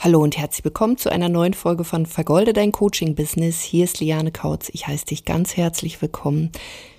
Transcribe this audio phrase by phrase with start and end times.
[0.00, 3.62] Hallo und herzlich willkommen zu einer neuen Folge von Vergolde dein Coaching Business.
[3.62, 4.68] Hier ist Liane Kautz.
[4.72, 6.52] Ich heiße dich ganz herzlich willkommen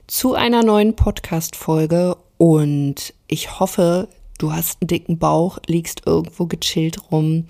[0.08, 6.46] zu einer neuen Podcast Folge und ich hoffe, du hast einen dicken Bauch, liegst irgendwo
[6.46, 7.46] gechillt rum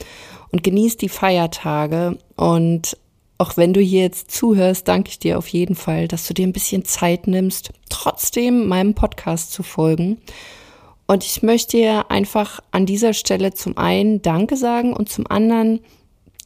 [0.52, 2.96] und genießt die Feiertage und
[3.40, 6.46] auch wenn du hier jetzt zuhörst, danke ich dir auf jeden Fall, dass du dir
[6.46, 10.20] ein bisschen Zeit nimmst, trotzdem meinem Podcast zu folgen
[11.10, 15.80] und ich möchte dir einfach an dieser Stelle zum einen Danke sagen und zum anderen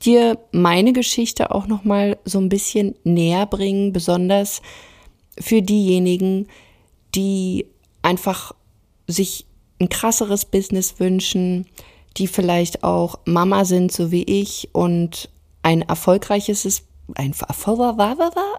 [0.02, 4.62] dir meine Geschichte auch noch mal so ein bisschen näher bringen, besonders
[5.38, 6.48] für diejenigen,
[7.14, 7.66] die
[8.04, 8.56] einfach
[9.06, 9.46] sich
[9.82, 11.66] ein krasseres Business wünschen,
[12.16, 15.30] die vielleicht auch Mama sind, so wie ich und
[15.62, 16.84] ein erfolgreiches
[17.16, 17.36] ein,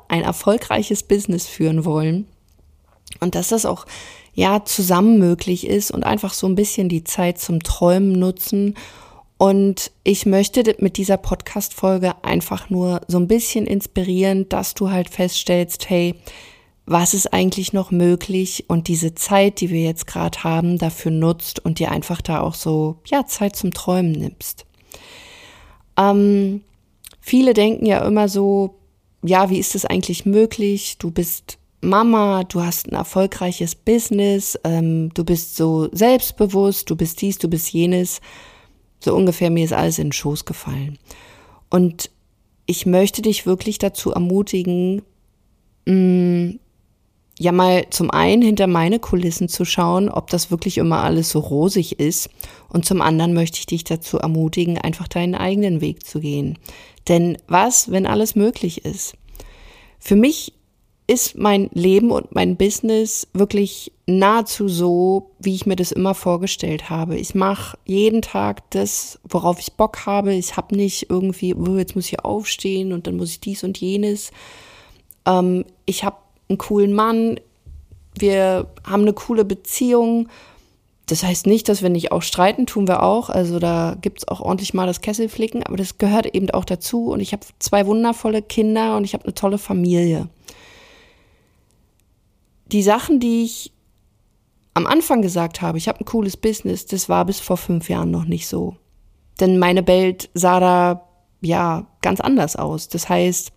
[0.08, 2.26] ein erfolgreiches Business führen wollen.
[3.20, 3.86] Und dass das auch
[4.34, 8.74] ja zusammen möglich ist und einfach so ein bisschen die Zeit zum Träumen nutzen.
[9.38, 15.10] Und ich möchte mit dieser Podcast-Folge einfach nur so ein bisschen inspirieren, dass du halt
[15.10, 16.14] feststellst, hey,
[16.86, 21.64] was ist eigentlich noch möglich und diese Zeit, die wir jetzt gerade haben, dafür nutzt
[21.64, 24.66] und dir einfach da auch so, ja, Zeit zum Träumen nimmst.
[25.96, 26.62] Ähm,
[27.20, 28.74] viele denken ja immer so,
[29.22, 30.98] ja, wie ist es eigentlich möglich?
[30.98, 37.20] Du bist Mama, du hast ein erfolgreiches Business, ähm, du bist so selbstbewusst, du bist
[37.20, 38.20] dies, du bist jenes.
[39.00, 40.98] So ungefähr mir ist alles in den Schoß gefallen.
[41.70, 42.10] Und
[42.66, 45.02] ich möchte dich wirklich dazu ermutigen,
[45.86, 46.58] mh, mm,
[47.38, 51.40] ja mal zum einen hinter meine Kulissen zu schauen, ob das wirklich immer alles so
[51.40, 52.30] rosig ist.
[52.68, 56.58] Und zum anderen möchte ich dich dazu ermutigen, einfach deinen eigenen Weg zu gehen.
[57.08, 59.14] Denn was, wenn alles möglich ist?
[59.98, 60.52] Für mich
[61.06, 66.88] ist mein Leben und mein Business wirklich nahezu so, wie ich mir das immer vorgestellt
[66.88, 67.18] habe.
[67.18, 70.32] Ich mache jeden Tag das, worauf ich Bock habe.
[70.32, 73.78] Ich habe nicht irgendwie, oh, jetzt muss ich aufstehen und dann muss ich dies und
[73.78, 74.30] jenes.
[75.26, 76.16] Ähm, ich habe
[76.48, 77.38] einen coolen Mann.
[78.18, 80.28] Wir haben eine coole Beziehung.
[81.06, 83.28] Das heißt nicht, dass wir nicht auch streiten, tun wir auch.
[83.28, 87.10] Also da gibt's auch ordentlich mal das Kesselflicken, aber das gehört eben auch dazu.
[87.10, 90.28] Und ich habe zwei wundervolle Kinder und ich habe eine tolle Familie
[92.66, 93.72] die Sachen, die ich
[94.74, 98.10] am Anfang gesagt habe, ich habe ein cooles Business, das war bis vor fünf Jahren
[98.10, 98.76] noch nicht so.
[99.40, 101.08] Denn meine Welt sah da
[101.40, 102.88] ja ganz anders aus.
[102.88, 103.52] Das heißt,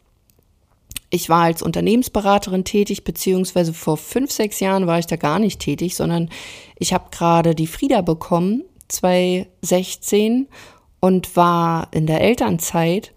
[1.09, 5.59] ich war als Unternehmensberaterin tätig, beziehungsweise vor fünf, sechs Jahren war ich da gar nicht
[5.59, 6.29] tätig, sondern
[6.78, 10.47] ich habe gerade die Frieda bekommen, 2016,
[11.00, 13.13] und war in der Elternzeit.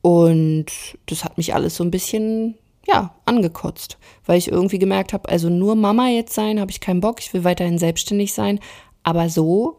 [0.00, 0.66] Und
[1.06, 2.56] das hat mich alles so ein bisschen
[2.90, 7.00] ja, angekotzt, weil ich irgendwie gemerkt habe, also nur Mama jetzt sein, habe ich keinen
[7.00, 8.60] Bock, ich will weiterhin selbstständig sein,
[9.02, 9.76] aber so,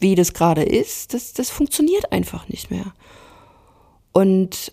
[0.00, 2.92] wie das gerade ist, das, das funktioniert einfach nicht mehr.
[4.12, 4.72] Und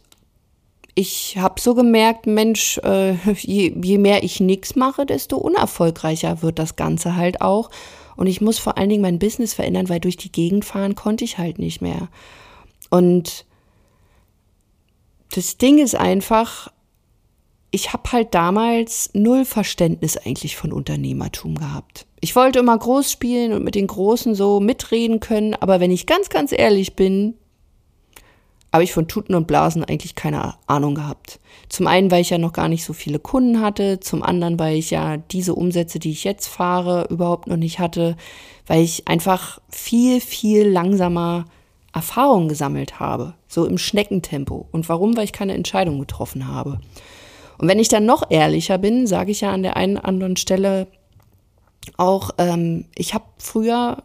[0.95, 6.57] ich habe so gemerkt, Mensch, äh, je, je mehr ich nichts mache, desto unerfolgreicher wird
[6.57, 7.69] das Ganze halt auch.
[8.15, 11.25] Und ich muss vor allen Dingen mein Business verändern, weil durch die Gegend fahren konnte
[11.25, 12.07] ich halt nicht mehr.
[12.89, 13.45] Und
[15.35, 16.71] das Ding ist einfach,
[17.75, 22.05] ich habe halt damals null Verständnis eigentlich von Unternehmertum gehabt.
[22.21, 26.05] Ich wollte immer groß spielen und mit den Großen so mitreden können, aber wenn ich
[26.05, 27.33] ganz, ganz ehrlich bin,
[28.71, 31.41] habe ich von Tuten und Blasen eigentlich keine Ahnung gehabt.
[31.67, 34.77] Zum einen, weil ich ja noch gar nicht so viele Kunden hatte, zum anderen, weil
[34.77, 38.15] ich ja diese Umsätze, die ich jetzt fahre, überhaupt noch nicht hatte,
[38.67, 41.43] weil ich einfach viel, viel langsamer
[41.93, 44.69] Erfahrungen gesammelt habe, so im Schneckentempo.
[44.71, 45.17] Und warum?
[45.17, 46.79] Weil ich keine Entscheidung getroffen habe.
[47.57, 50.87] Und wenn ich dann noch ehrlicher bin, sage ich ja an der einen anderen Stelle
[51.97, 54.03] auch, ähm, ich habe früher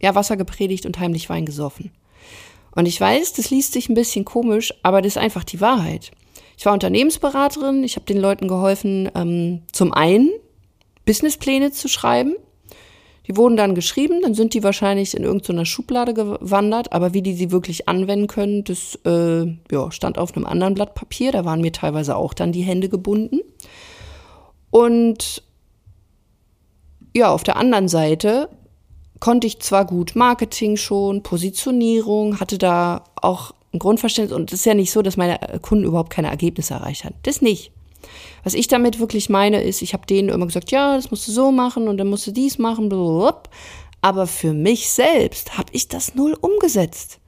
[0.00, 1.90] ja Wasser gepredigt und heimlich Wein gesoffen.
[2.74, 6.10] Und ich weiß, das liest sich ein bisschen komisch, aber das ist einfach die Wahrheit.
[6.56, 10.30] Ich war Unternehmensberaterin, ich habe den Leuten geholfen, ähm, zum einen
[11.04, 12.36] Businesspläne zu schreiben,
[13.26, 17.34] die wurden dann geschrieben, dann sind die wahrscheinlich in irgendeiner Schublade gewandert, aber wie die
[17.34, 21.30] sie wirklich anwenden können, das äh, ja, stand auf einem anderen Blatt Papier.
[21.30, 23.40] Da waren mir teilweise auch dann die Hände gebunden.
[24.70, 25.44] Und
[27.14, 28.48] ja, auf der anderen Seite
[29.20, 34.66] konnte ich zwar gut Marketing schon, Positionierung, hatte da auch ein Grundverständnis und es ist
[34.66, 37.14] ja nicht so, dass meine Kunden überhaupt keine Ergebnisse erreicht haben.
[37.22, 37.70] Das nicht.
[38.44, 41.32] Was ich damit wirklich meine, ist, ich habe denen immer gesagt, ja, das musst du
[41.32, 43.50] so machen und dann musst du dies machen, blablabla.
[44.00, 47.18] aber für mich selbst habe ich das null umgesetzt.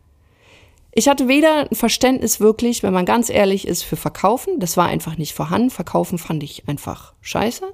[0.96, 4.60] Ich hatte weder ein Verständnis wirklich, wenn man ganz ehrlich ist, für Verkaufen.
[4.60, 5.70] Das war einfach nicht vorhanden.
[5.70, 7.64] Verkaufen fand ich einfach scheiße.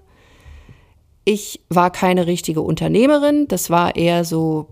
[1.27, 3.47] Ich war keine richtige Unternehmerin.
[3.47, 4.69] Das war eher so,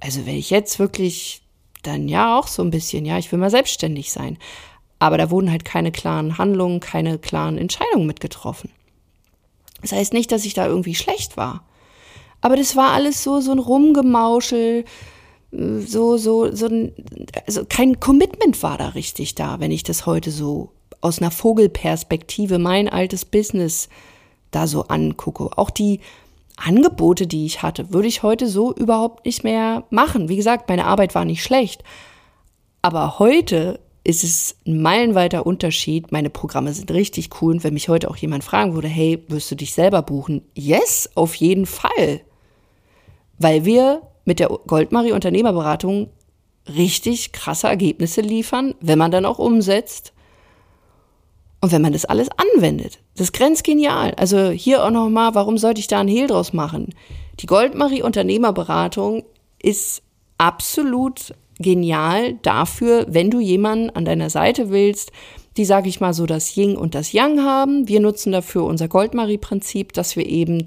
[0.00, 1.42] also wenn ich jetzt wirklich
[1.82, 4.38] dann ja auch so ein bisschen, ja, ich will mal selbstständig sein.
[4.98, 8.70] Aber da wurden halt keine klaren Handlungen, keine klaren Entscheidungen mitgetroffen.
[9.80, 11.62] Das heißt nicht, dass ich da irgendwie schlecht war.
[12.40, 14.84] Aber das war alles so, so ein Rumgemauschel,
[15.50, 16.92] so, so, so ein,
[17.46, 22.58] also kein Commitment war da richtig da, wenn ich das heute so aus einer Vogelperspektive,
[22.58, 23.88] mein altes Business
[24.50, 25.50] da so angucke.
[25.56, 26.00] Auch die
[26.56, 30.28] Angebote, die ich hatte, würde ich heute so überhaupt nicht mehr machen.
[30.28, 31.84] Wie gesagt, meine Arbeit war nicht schlecht.
[32.82, 36.12] Aber heute ist es ein meilenweiter Unterschied.
[36.12, 37.52] Meine Programme sind richtig cool.
[37.52, 40.40] Und wenn mich heute auch jemand fragen würde, hey, wirst du dich selber buchen?
[40.54, 42.22] Yes, auf jeden Fall.
[43.38, 46.08] Weil wir mit der Goldmarie Unternehmerberatung
[46.66, 50.14] richtig krasse Ergebnisse liefern, wenn man dann auch umsetzt
[51.60, 53.00] und wenn man das alles anwendet.
[53.14, 54.14] Das ist grenzgenial.
[54.14, 56.94] Also hier auch nochmal, warum sollte ich da ein Hehl draus machen?
[57.40, 59.24] Die Goldmarie Unternehmerberatung
[59.62, 60.02] ist
[60.38, 65.12] absolut genial dafür, wenn du jemanden an deiner Seite willst,
[65.56, 67.88] die, sage ich mal, so das Ying und das Yang haben.
[67.88, 70.62] Wir nutzen dafür unser Goldmarie-Prinzip, dass wir eben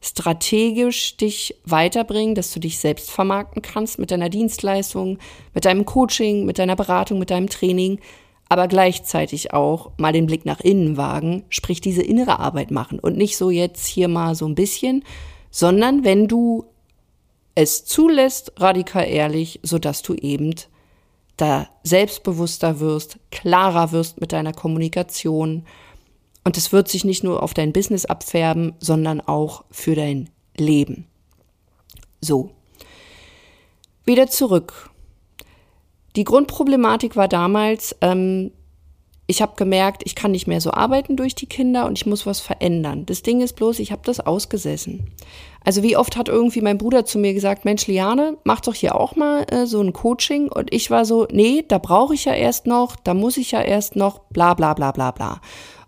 [0.00, 5.18] strategisch dich weiterbringen, dass du dich selbst vermarkten kannst mit deiner Dienstleistung,
[5.54, 8.00] mit deinem Coaching, mit deiner Beratung, mit deinem Training,
[8.48, 13.16] aber gleichzeitig auch mal den Blick nach innen wagen, sprich diese innere Arbeit machen und
[13.16, 15.04] nicht so jetzt hier mal so ein bisschen,
[15.50, 16.64] sondern wenn du
[17.54, 20.54] es zulässt, radikal ehrlich, so dass du eben
[21.36, 25.64] da selbstbewusster wirst, klarer wirst mit deiner Kommunikation,
[26.44, 31.06] und es wird sich nicht nur auf dein Business abfärben, sondern auch für dein Leben.
[32.20, 32.50] So.
[34.04, 34.90] Wieder zurück.
[36.16, 38.52] Die Grundproblematik war damals, ähm,
[39.30, 42.26] ich habe gemerkt, ich kann nicht mehr so arbeiten durch die Kinder und ich muss
[42.26, 43.06] was verändern.
[43.06, 45.12] Das Ding ist bloß, ich habe das ausgesessen.
[45.64, 48.96] Also wie oft hat irgendwie mein Bruder zu mir gesagt, Mensch, Liane, mach doch hier
[48.96, 50.50] auch mal äh, so ein Coaching.
[50.50, 53.62] Und ich war so, nee, da brauche ich ja erst noch, da muss ich ja
[53.62, 55.40] erst noch, bla bla bla bla bla.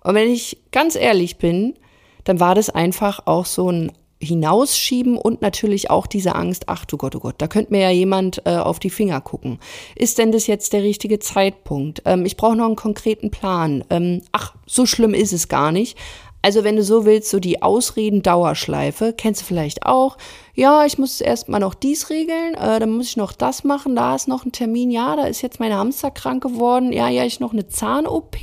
[0.04, 1.74] Und wenn ich ganz ehrlich bin,
[2.22, 3.90] dann war das einfach auch so ein
[4.22, 7.90] Hinausschieben und natürlich auch diese Angst, ach du Gott, oh Gott, da könnte mir ja
[7.90, 9.58] jemand äh, auf die Finger gucken.
[9.96, 12.02] Ist denn das jetzt der richtige Zeitpunkt?
[12.04, 13.84] Ähm, ich brauche noch einen konkreten Plan.
[13.90, 15.98] Ähm, ach, so schlimm ist es gar nicht.
[16.42, 20.18] Also wenn du so willst, so die Ausreden-Dauerschleife, kennst du vielleicht auch.
[20.54, 23.94] Ja, ich muss erst mal noch dies regeln, äh, dann muss ich noch das machen,
[23.94, 27.24] da ist noch ein Termin, ja, da ist jetzt meine Hamster krank geworden, ja, ja,
[27.24, 28.36] ich noch eine Zahn-OP,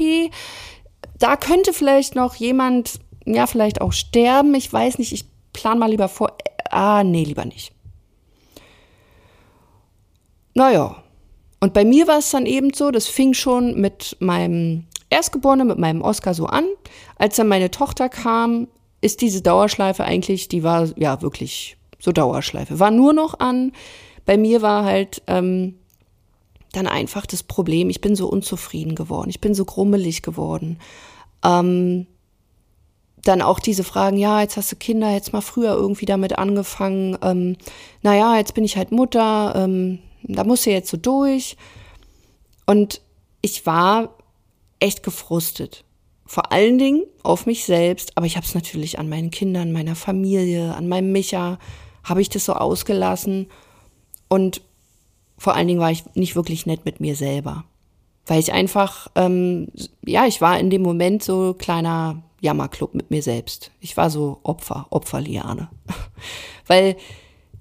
[1.20, 4.56] da könnte vielleicht noch jemand, ja, vielleicht auch sterben.
[4.56, 5.26] Ich weiß nicht, ich
[5.60, 6.38] plan mal lieber vor.
[6.72, 7.74] Ah, nee, lieber nicht.
[10.54, 11.04] Naja.
[11.60, 15.78] Und bei mir war es dann eben so, das fing schon mit meinem Erstgeborenen, mit
[15.78, 16.66] meinem Oscar so an.
[17.18, 18.70] Als dann meine Tochter kam,
[19.02, 22.80] ist diese Dauerschleife eigentlich, die war ja wirklich so Dauerschleife.
[22.80, 23.74] War nur noch an.
[24.26, 25.76] Bei mir war halt ähm,
[26.72, 30.80] dann einfach das Problem, ich bin so unzufrieden geworden, ich bin so grummelig geworden.
[31.44, 32.08] Ähm,
[33.24, 37.18] dann auch diese Fragen, ja, jetzt hast du Kinder, jetzt mal früher irgendwie damit angefangen,
[37.22, 37.58] ähm,
[38.02, 41.58] naja, jetzt bin ich halt Mutter, ähm, da muss du jetzt so durch.
[42.66, 43.02] Und
[43.42, 44.10] ich war
[44.80, 45.84] echt gefrustet.
[46.26, 49.96] Vor allen Dingen auf mich selbst, aber ich habe es natürlich an meinen Kindern, meiner
[49.96, 51.58] Familie, an meinem Micha,
[52.04, 53.48] habe ich das so ausgelassen.
[54.28, 54.62] Und
[55.38, 57.64] vor allen Dingen war ich nicht wirklich nett mit mir selber.
[58.28, 59.70] Weil ich einfach, ähm,
[60.06, 63.72] ja, ich war in dem Moment so kleiner Jammerclub mit mir selbst.
[63.80, 65.70] Ich war so Opfer, Opferliane.
[66.68, 66.96] weil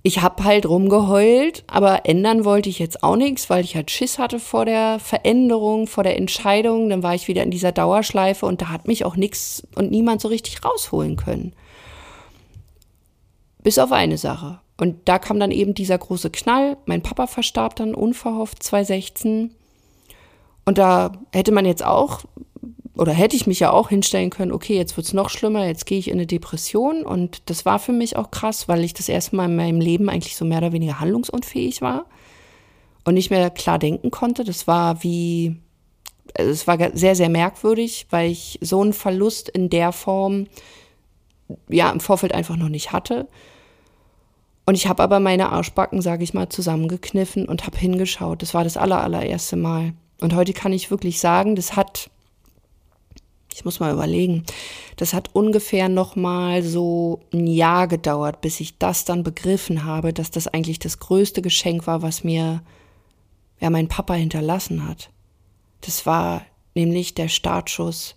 [0.03, 4.19] ich hab halt rumgeheult, aber ändern wollte ich jetzt auch nichts, weil ich halt Schiss
[4.19, 6.89] hatte vor der Veränderung, vor der Entscheidung.
[6.89, 10.21] Dann war ich wieder in dieser Dauerschleife und da hat mich auch nichts und niemand
[10.21, 11.53] so richtig rausholen können.
[13.63, 14.61] Bis auf eine Sache.
[14.79, 16.77] Und da kam dann eben dieser große Knall.
[16.87, 19.51] Mein Papa verstarb dann unverhofft 2016.
[20.65, 22.21] Und da hätte man jetzt auch,
[22.99, 26.01] oder hätte ich mich ja auch hinstellen können, okay, jetzt wird's noch schlimmer, jetzt gehe
[26.01, 27.05] ich in eine Depression.
[27.05, 30.11] Und das war für mich auch krass, weil ich das erste Mal in meinem Leben
[30.11, 32.07] eigentlich so mehr oder weniger handlungsunfähig war
[33.05, 34.43] und nicht mehr klar denken konnte.
[34.43, 35.57] Das war wie,
[36.37, 40.49] also es war sehr, sehr merkwürdig, weil ich so einen Verlust in der Form
[41.69, 43.29] ja im Vorfeld einfach noch nicht hatte.
[44.67, 48.43] Und ich habe aber meine Arschbacken, sage ich mal, zusammengekniffen und habe hingeschaut.
[48.43, 49.95] Das war das aller, allererste Mal.
[50.21, 52.11] Und heute kann ich wirklich sagen, das hat,
[53.59, 54.45] ich muss mal überlegen,
[54.97, 60.13] das hat ungefähr noch mal so ein Jahr gedauert, bis ich das dann begriffen habe,
[60.13, 62.63] dass das eigentlich das größte Geschenk war, was mir
[63.61, 65.11] ja mein Papa hinterlassen hat.
[65.81, 66.43] Das war
[66.75, 68.17] nämlich der Startschuss,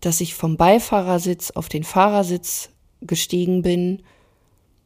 [0.00, 2.70] dass ich vom Beifahrersitz auf den Fahrersitz
[3.02, 4.02] gestiegen bin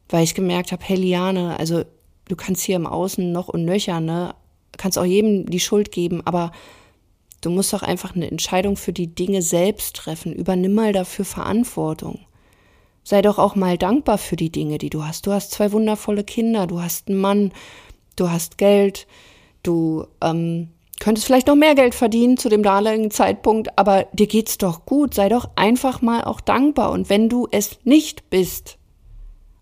[0.09, 1.83] weil ich gemerkt habe, hey Liane, also
[2.27, 4.35] du kannst hier im Außen noch und nöcher, ne?
[4.77, 6.51] kannst auch jedem die Schuld geben, aber
[7.41, 10.33] du musst doch einfach eine Entscheidung für die Dinge selbst treffen.
[10.33, 12.19] Übernimm mal dafür Verantwortung.
[13.03, 15.27] Sei doch auch mal dankbar für die Dinge, die du hast.
[15.27, 17.51] Du hast zwei wundervolle Kinder, du hast einen Mann,
[18.15, 19.05] du hast Geld,
[19.61, 24.57] du ähm, könntest vielleicht noch mehr Geld verdienen zu dem damaligen Zeitpunkt, aber dir geht's
[24.57, 25.13] doch gut.
[25.13, 26.91] Sei doch einfach mal auch dankbar.
[26.91, 28.79] Und wenn du es nicht bist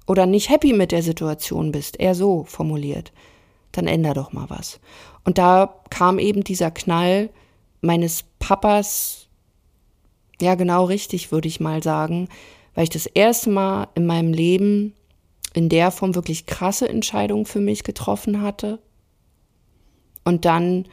[0.07, 3.11] oder nicht happy mit der Situation bist, eher so formuliert,
[3.73, 4.79] dann änder doch mal was.
[5.25, 7.29] Und da kam eben dieser Knall
[7.83, 9.27] meines Papas,
[10.41, 12.29] ja genau richtig, würde ich mal sagen,
[12.73, 14.93] weil ich das erste Mal in meinem Leben
[15.53, 18.79] in der Form wirklich krasse Entscheidungen für mich getroffen hatte
[20.23, 20.87] und dann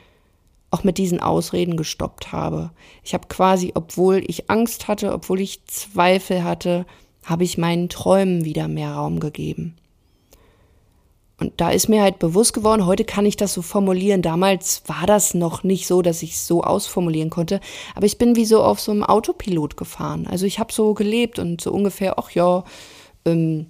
[0.70, 2.70] auch mit diesen Ausreden gestoppt habe.
[3.02, 6.86] Ich habe quasi, obwohl ich Angst hatte, obwohl ich Zweifel hatte,
[7.24, 9.76] habe ich meinen Träumen wieder mehr Raum gegeben.
[11.40, 14.20] Und da ist mir halt bewusst geworden, heute kann ich das so formulieren.
[14.20, 17.60] Damals war das noch nicht so, dass ich es so ausformulieren konnte.
[17.94, 20.26] Aber ich bin wie so auf so einem Autopilot gefahren.
[20.26, 22.62] Also ich habe so gelebt und so ungefähr, ach ja,
[23.24, 23.66] ähm,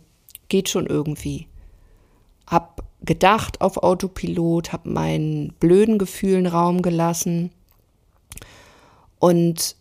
[0.48, 1.46] geht schon irgendwie.
[2.48, 7.52] Hab gedacht auf Autopilot, hab meinen blöden Gefühlen Raum gelassen.
[9.20, 9.76] Und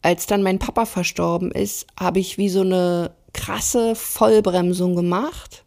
[0.00, 5.61] als dann mein Papa verstorben ist, habe ich wie so eine krasse Vollbremsung gemacht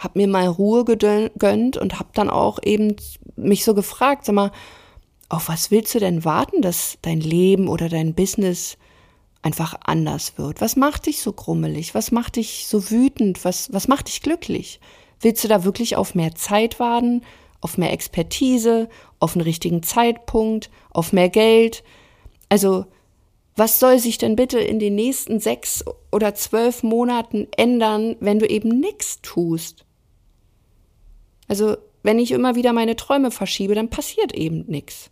[0.00, 2.96] habe mir mal Ruhe gegönnt und habe dann auch eben
[3.36, 4.50] mich so gefragt, sag mal,
[5.28, 8.76] auf was willst du denn warten, dass dein Leben oder dein Business
[9.42, 10.60] einfach anders wird?
[10.60, 11.94] Was macht dich so grummelig?
[11.94, 13.44] Was macht dich so wütend?
[13.44, 14.80] Was, was macht dich glücklich?
[15.20, 17.22] Willst du da wirklich auf mehr Zeit warten,
[17.60, 18.88] auf mehr Expertise,
[19.18, 21.84] auf einen richtigen Zeitpunkt, auf mehr Geld?
[22.48, 22.86] Also,
[23.54, 28.48] was soll sich denn bitte in den nächsten sechs oder zwölf Monaten ändern, wenn du
[28.48, 29.84] eben nichts tust?
[31.50, 35.10] Also wenn ich immer wieder meine Träume verschiebe, dann passiert eben nichts.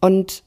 [0.00, 0.44] Und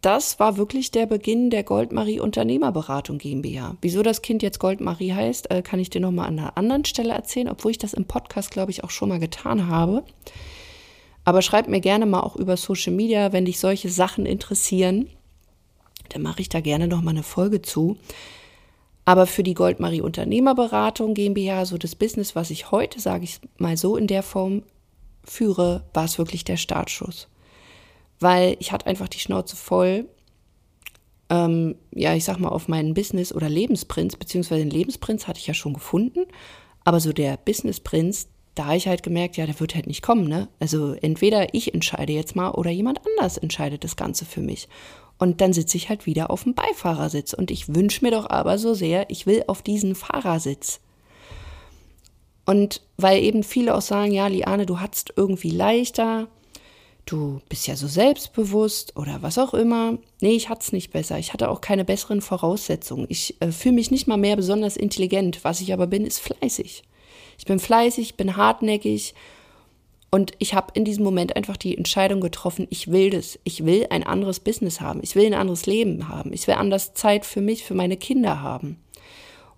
[0.00, 3.76] das war wirklich der Beginn der Goldmarie Unternehmerberatung GmbH.
[3.82, 7.12] Wieso das Kind jetzt Goldmarie heißt, äh, kann ich dir nochmal an einer anderen Stelle
[7.12, 10.04] erzählen, obwohl ich das im Podcast, glaube ich, auch schon mal getan habe.
[11.26, 15.10] Aber schreib mir gerne mal auch über Social Media, wenn dich solche Sachen interessieren.
[16.08, 17.98] Dann mache ich da gerne nochmal eine Folge zu.
[19.06, 23.76] Aber für die Goldmarie Unternehmerberatung GmbH, so das Business, was ich heute, sage ich mal
[23.76, 24.64] so, in der Form
[25.24, 27.28] führe, war es wirklich der Startschuss.
[28.18, 30.08] Weil ich hatte einfach die Schnauze voll,
[31.30, 35.46] ähm, ja, ich sag mal, auf meinen Business- oder Lebensprinz, beziehungsweise den Lebensprinz hatte ich
[35.46, 36.26] ja schon gefunden,
[36.84, 40.28] aber so der Businessprinz, da habe ich halt gemerkt, ja, der wird halt nicht kommen,
[40.28, 40.48] ne?
[40.58, 44.68] Also entweder ich entscheide jetzt mal oder jemand anders entscheidet das Ganze für mich.
[45.18, 47.32] Und dann sitze ich halt wieder auf dem Beifahrersitz.
[47.32, 50.80] Und ich wünsche mir doch aber so sehr, ich will auf diesen Fahrersitz.
[52.44, 56.28] Und weil eben viele auch sagen, ja, Liane, du hattest irgendwie leichter,
[57.06, 59.98] du bist ja so selbstbewusst oder was auch immer.
[60.20, 61.18] Nee, ich hatte es nicht besser.
[61.18, 63.06] Ich hatte auch keine besseren Voraussetzungen.
[63.08, 65.40] Ich äh, fühle mich nicht mal mehr besonders intelligent.
[65.44, 66.82] Was ich aber bin, ist fleißig.
[67.38, 69.14] Ich bin fleißig, bin hartnäckig
[70.10, 73.38] und ich habe in diesem Moment einfach die Entscheidung getroffen, ich will das.
[73.44, 75.00] Ich will ein anderes Business haben.
[75.02, 76.32] Ich will ein anderes Leben haben.
[76.32, 78.78] Ich will anders Zeit für mich, für meine Kinder haben.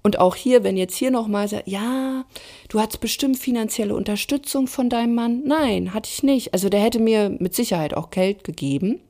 [0.02, 2.24] Und auch hier, wenn jetzt hier nochmal sagt, ja,
[2.68, 5.42] du hattest bestimmt finanzielle Unterstützung von deinem Mann.
[5.44, 6.54] Nein, hatte ich nicht.
[6.54, 9.00] Also der hätte mir mit Sicherheit auch Geld gegeben.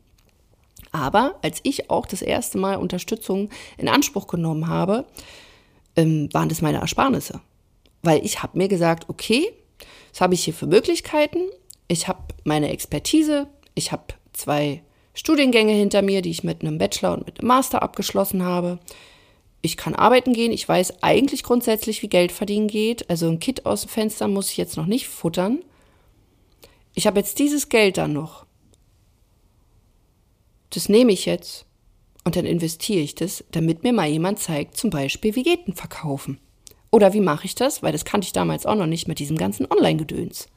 [0.90, 5.04] Aber als ich auch das erste Mal Unterstützung in Anspruch genommen habe,
[5.94, 7.40] ähm, waren das meine Ersparnisse.
[8.02, 9.52] Weil ich habe mir gesagt, okay,
[10.12, 11.40] was habe ich hier für Möglichkeiten?
[11.88, 14.82] Ich habe meine Expertise, ich habe zwei
[15.14, 18.78] Studiengänge hinter mir, die ich mit einem Bachelor und mit einem Master abgeschlossen habe.
[19.62, 23.10] Ich kann arbeiten gehen, ich weiß eigentlich grundsätzlich, wie Geld verdienen geht.
[23.10, 25.64] Also ein Kit aus dem Fenster muss ich jetzt noch nicht futtern.
[26.94, 28.46] Ich habe jetzt dieses Geld dann noch.
[30.70, 31.66] Das nehme ich jetzt
[32.24, 35.74] und dann investiere ich das, damit mir mal jemand zeigt, zum Beispiel, wie geht ein
[35.74, 36.38] Verkaufen.
[36.90, 37.82] Oder wie mache ich das?
[37.82, 40.48] Weil das kannte ich damals auch noch nicht mit diesem ganzen Online-Gedöns.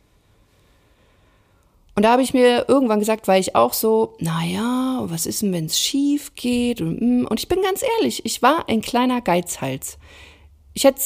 [1.96, 5.52] Und da habe ich mir irgendwann gesagt, weil ich auch so, naja, was ist denn,
[5.52, 6.80] wenn es schief geht?
[6.80, 9.98] Und, mm, und ich bin ganz ehrlich, ich war ein kleiner Geizhals.
[10.74, 11.02] Ich hätte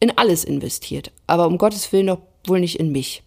[0.00, 3.22] in alles investiert, aber um Gottes Willen doch wohl nicht in mich.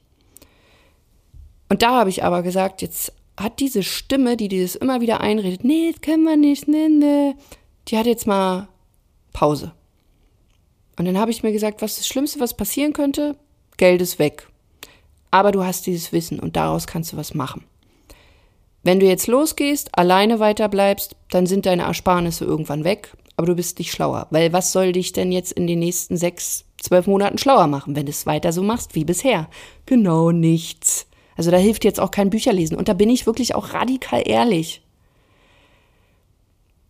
[1.69, 5.63] Und da habe ich aber gesagt, jetzt hat diese Stimme, die dieses immer wieder einredet,
[5.63, 7.35] nee, das können wir nicht, nee, nee,
[7.87, 8.67] die hat jetzt mal
[9.33, 9.71] Pause.
[10.97, 13.35] Und dann habe ich mir gesagt, was das Schlimmste, was passieren könnte,
[13.77, 14.47] Geld ist weg.
[15.31, 17.65] Aber du hast dieses Wissen und daraus kannst du was machen.
[18.83, 23.79] Wenn du jetzt losgehst, alleine weiterbleibst, dann sind deine Ersparnisse irgendwann weg, aber du bist
[23.79, 24.27] nicht schlauer.
[24.29, 28.05] Weil was soll dich denn jetzt in den nächsten sechs, zwölf Monaten schlauer machen, wenn
[28.05, 29.49] du es weiter so machst wie bisher?
[29.85, 31.07] Genau nichts.
[31.35, 32.77] Also da hilft jetzt auch kein Bücherlesen.
[32.77, 34.81] Und da bin ich wirklich auch radikal ehrlich.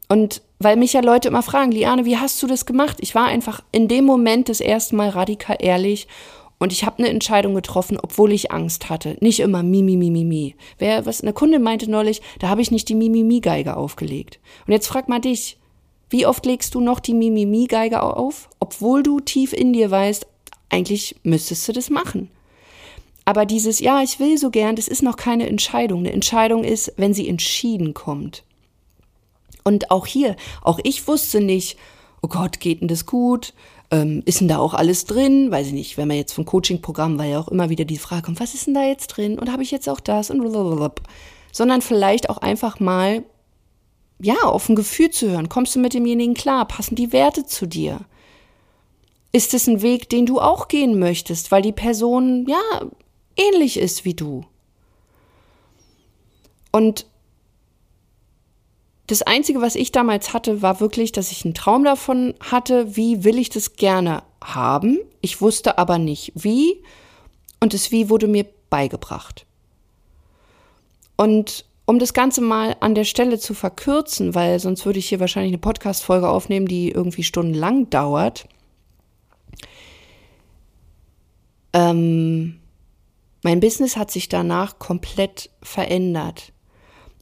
[0.10, 2.98] Und weil mich ja Leute immer fragen, Liane, wie hast du das gemacht?
[3.02, 6.08] Ich war einfach in dem Moment das erste Mal radikal ehrlich
[6.60, 9.18] und ich habe eine Entscheidung getroffen, obwohl ich Angst hatte.
[9.20, 10.56] Nicht immer mi, mi, mi, mi, mi.
[10.78, 14.40] Wer, was eine Kundin meinte neulich, da habe ich nicht die Mimimi-Geige aufgelegt.
[14.66, 15.58] Und jetzt frag mal dich,
[16.10, 20.26] wie oft legst du noch die Mimimi-Geige auf, obwohl du tief in dir weißt,
[20.70, 22.30] eigentlich müsstest du das machen.
[23.26, 26.00] Aber dieses, ja, ich will so gern, das ist noch keine Entscheidung.
[26.00, 28.44] Eine Entscheidung ist, wenn sie entschieden kommt.
[29.64, 31.78] Und auch hier, auch ich wusste nicht,
[32.22, 33.54] oh Gott, geht denn das gut?
[33.92, 35.52] Ähm, ist denn da auch alles drin?
[35.52, 38.24] Weiß ich nicht, wenn man jetzt vom Coaching-Programm, weil ja auch immer wieder die Frage
[38.24, 39.38] kommt, was ist denn da jetzt drin?
[39.38, 40.32] Und habe ich jetzt auch das?
[40.32, 41.04] Und blablabla.
[41.52, 43.24] Sondern vielleicht auch einfach mal,
[44.20, 45.50] ja, auf ein Gefühl zu hören.
[45.50, 46.68] Kommst du mit demjenigen klar?
[46.68, 48.00] Passen die Werte zu dir?
[49.32, 52.88] Ist es ein Weg, den du auch gehen möchtest, weil die Person, ja,
[53.36, 54.46] ähnlich ist wie du?
[56.72, 57.06] Und
[59.14, 63.24] das Einzige, was ich damals hatte, war wirklich, dass ich einen Traum davon hatte, wie
[63.24, 64.98] will ich das gerne haben.
[65.22, 66.82] Ich wusste aber nicht wie.
[67.60, 69.46] Und das Wie wurde mir beigebracht.
[71.16, 75.20] Und um das Ganze mal an der Stelle zu verkürzen, weil sonst würde ich hier
[75.20, 78.48] wahrscheinlich eine Podcast-Folge aufnehmen, die irgendwie stundenlang dauert.
[81.72, 82.60] Ähm,
[83.44, 86.52] mein Business hat sich danach komplett verändert.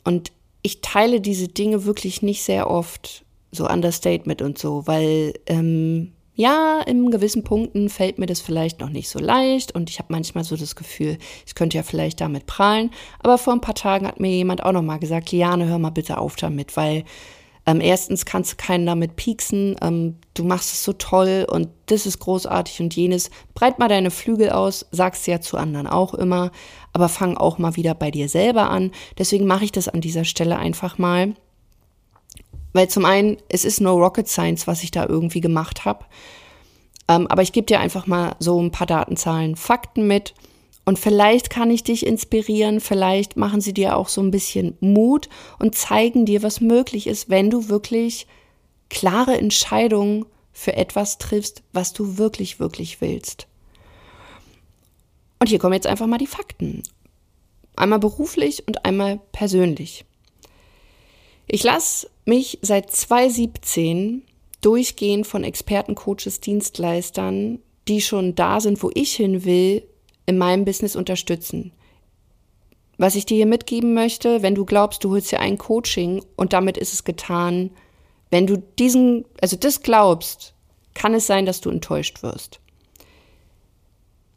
[0.05, 0.31] Und
[0.61, 6.81] ich teile diese Dinge wirklich nicht sehr oft, so Understatement und so, weil ähm, ja,
[6.81, 10.43] in gewissen Punkten fällt mir das vielleicht noch nicht so leicht und ich habe manchmal
[10.43, 12.91] so das Gefühl, ich könnte ja vielleicht damit prahlen.
[13.19, 15.89] Aber vor ein paar Tagen hat mir jemand auch noch mal gesagt, Liane, hör mal
[15.89, 17.03] bitte auf damit, weil
[17.65, 22.05] ähm, erstens kannst du keinen damit pieksen, ähm, du machst es so toll und das
[22.05, 23.29] ist großartig und jenes.
[23.53, 26.51] Breit mal deine Flügel aus, sagst ja zu anderen auch immer,
[26.93, 28.91] aber fang auch mal wieder bei dir selber an.
[29.17, 31.35] Deswegen mache ich das an dieser Stelle einfach mal.
[32.73, 36.05] Weil zum einen, es ist no rocket science, was ich da irgendwie gemacht habe.
[37.07, 40.33] Ähm, aber ich gebe dir einfach mal so ein paar Datenzahlen, Fakten mit
[40.91, 45.29] und vielleicht kann ich dich inspirieren, vielleicht machen sie dir auch so ein bisschen Mut
[45.57, 48.27] und zeigen dir, was möglich ist, wenn du wirklich
[48.89, 53.47] klare Entscheidungen für etwas triffst, was du wirklich, wirklich willst.
[55.39, 56.83] Und hier kommen jetzt einfach mal die Fakten.
[57.77, 60.03] Einmal beruflich und einmal persönlich.
[61.47, 64.23] Ich lasse mich seit 2017
[64.59, 69.83] durchgehend von Experten, Coaches, Dienstleistern, die schon da sind, wo ich hin will,
[70.31, 71.73] in meinem Business unterstützen.
[72.97, 76.53] Was ich dir hier mitgeben möchte, wenn du glaubst, du holst dir ein Coaching und
[76.53, 77.71] damit ist es getan,
[78.29, 80.53] wenn du diesen, also das glaubst,
[80.93, 82.59] kann es sein, dass du enttäuscht wirst.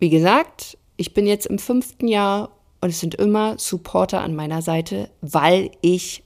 [0.00, 4.62] Wie gesagt, ich bin jetzt im fünften Jahr und es sind immer Supporter an meiner
[4.62, 6.24] Seite, weil ich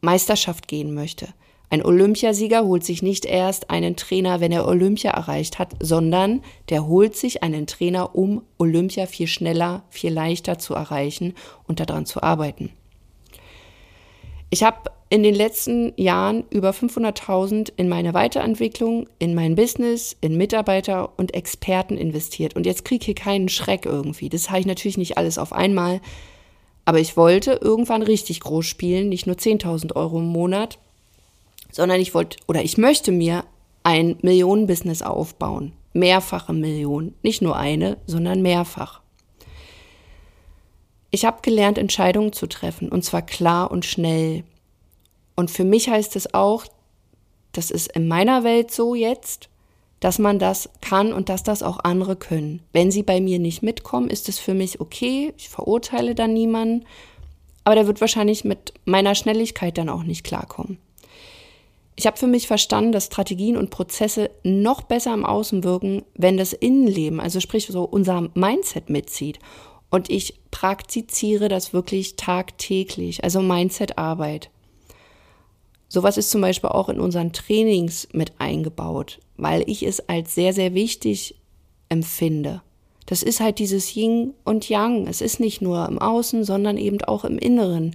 [0.00, 1.28] Meisterschaft gehen möchte.
[1.70, 6.86] Ein Olympiasieger holt sich nicht erst einen Trainer, wenn er Olympia erreicht hat, sondern der
[6.86, 11.34] holt sich einen Trainer, um Olympia viel schneller, viel leichter zu erreichen
[11.66, 12.70] und daran zu arbeiten.
[14.50, 20.36] Ich habe in den letzten Jahren über 500.000 in meine Weiterentwicklung, in mein Business, in
[20.36, 22.56] Mitarbeiter und Experten investiert.
[22.56, 24.28] Und jetzt kriege ich hier keinen Schreck irgendwie.
[24.28, 26.00] Das habe ich natürlich nicht alles auf einmal.
[26.84, 30.78] Aber ich wollte irgendwann richtig groß spielen, nicht nur 10.000 Euro im Monat,
[31.74, 33.44] sondern ich wollte oder ich möchte mir
[33.82, 35.72] ein Millionenbusiness aufbauen.
[35.92, 37.14] Mehrfache Millionen.
[37.22, 39.00] Nicht nur eine, sondern mehrfach.
[41.10, 44.44] Ich habe gelernt, Entscheidungen zu treffen und zwar klar und schnell.
[45.34, 46.64] Und für mich heißt es auch,
[47.52, 49.48] das ist in meiner Welt so jetzt,
[49.98, 52.62] dass man das kann und dass das auch andere können.
[52.72, 55.32] Wenn sie bei mir nicht mitkommen, ist es für mich okay.
[55.36, 56.84] Ich verurteile dann niemanden.
[57.64, 60.78] Aber der wird wahrscheinlich mit meiner Schnelligkeit dann auch nicht klarkommen.
[61.96, 66.36] Ich habe für mich verstanden, dass Strategien und Prozesse noch besser im Außen wirken, wenn
[66.36, 69.38] das Innenleben, also sprich so unser Mindset mitzieht.
[69.90, 74.50] Und ich praktiziere das wirklich tagtäglich, also Mindset-Arbeit.
[75.88, 80.52] Sowas ist zum Beispiel auch in unseren Trainings mit eingebaut, weil ich es als sehr,
[80.52, 81.36] sehr wichtig
[81.88, 82.62] empfinde.
[83.06, 85.06] Das ist halt dieses Yin und Yang.
[85.06, 87.94] Es ist nicht nur im Außen, sondern eben auch im Inneren.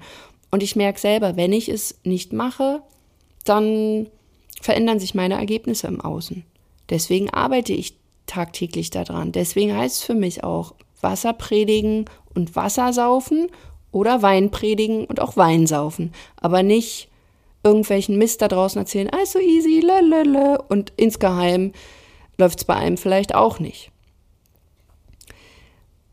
[0.52, 2.82] Und ich merke selber, wenn ich es nicht mache,
[3.46, 4.08] dann
[4.62, 6.44] verändern sich meine Ergebnisse im Außen.
[6.90, 9.32] Deswegen arbeite ich tagtäglich daran.
[9.32, 13.48] Deswegen heißt es für mich auch Wasser predigen und Wasser saufen
[13.92, 16.14] oder Wein predigen und auch Wein saufen.
[16.38, 17.10] Aber nicht
[17.64, 21.74] irgendwelchen Mist da draußen erzählen, also easy, lalala, und insgeheim
[22.38, 23.92] läuft es bei einem vielleicht auch nicht.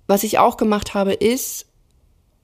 [0.07, 1.67] Was ich auch gemacht habe, ist,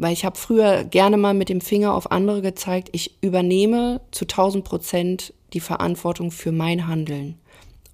[0.03, 4.25] weil ich habe früher gerne mal mit dem Finger auf andere gezeigt, ich übernehme zu
[4.25, 7.39] 1000 Prozent die Verantwortung für mein Handeln.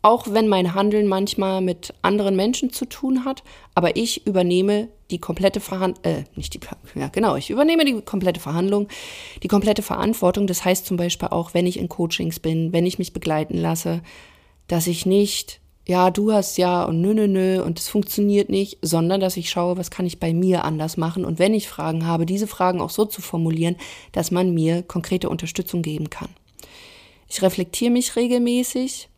[0.01, 3.43] Auch wenn mein Handeln manchmal mit anderen Menschen zu tun hat,
[3.75, 6.61] aber ich übernehme die komplette Verhandlung, äh, nicht die,
[6.95, 8.89] ja genau, ich übernehme die komplette Verhandlung,
[9.43, 10.47] die komplette Verantwortung.
[10.47, 14.03] Das heißt zum Beispiel auch, wenn ich in Coachings bin, wenn ich mich begleiten lasse,
[14.67, 18.79] dass ich nicht ja, du hast ja und nö, nö, nö und es funktioniert nicht,
[18.83, 22.07] sondern dass ich schaue, was kann ich bei mir anders machen und wenn ich Fragen
[22.07, 23.77] habe, diese Fragen auch so zu formulieren,
[24.13, 26.29] dass man mir konkrete Unterstützung geben kann.
[27.27, 29.09] Ich reflektiere mich regelmäßig,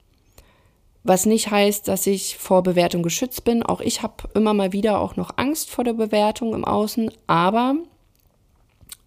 [1.02, 3.64] was nicht heißt, dass ich vor Bewertung geschützt bin.
[3.64, 7.74] Auch ich habe immer mal wieder auch noch Angst vor der Bewertung im Außen, aber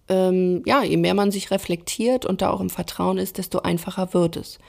[0.09, 4.13] ähm, ja, je mehr man sich reflektiert und da auch im Vertrauen ist, desto einfacher
[4.13, 4.59] wird es.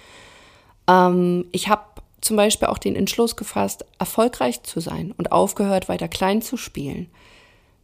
[0.86, 1.82] Ähm, ich habe
[2.24, 7.10] zum Beispiel auch den Entschluss gefasst, erfolgreich zu sein und aufgehört, weiter klein zu spielen.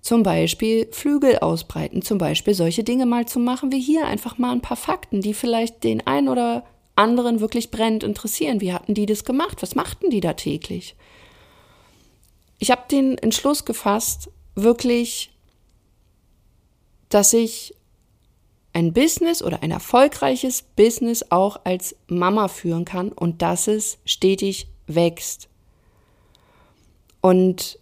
[0.00, 4.52] Zum Beispiel Flügel ausbreiten, zum Beispiel solche Dinge mal zu machen wie hier, einfach mal
[4.52, 6.64] ein paar Fakten, die vielleicht den einen oder
[6.96, 8.62] anderen wirklich brennend interessieren.
[8.62, 9.60] Wie hatten die das gemacht?
[9.60, 10.96] Was machten die da täglich?
[12.58, 15.30] Ich habe den Entschluss gefasst, wirklich,
[17.10, 17.74] dass ich
[18.72, 24.68] ein Business oder ein erfolgreiches Business auch als Mama führen kann und dass es stetig
[24.86, 25.48] wächst.
[27.20, 27.78] Und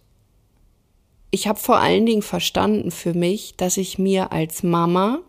[1.31, 5.19] ich habe vor allen Dingen verstanden für mich, dass ich mir als Mama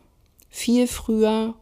[0.49, 1.55] viel früher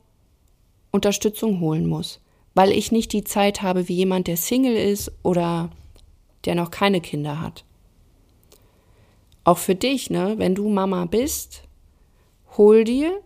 [0.90, 2.20] Unterstützung holen muss,
[2.54, 5.70] weil ich nicht die Zeit habe wie jemand, der Single ist oder
[6.44, 7.64] der noch keine Kinder hat.
[9.44, 11.64] Auch für dich, ne, wenn du Mama bist,
[12.56, 13.20] hol dir